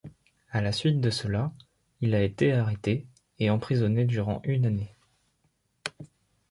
[0.49, 1.53] À la suite de cela,
[1.99, 3.05] il a été arrêté
[3.37, 4.95] et emprisonné durant une année.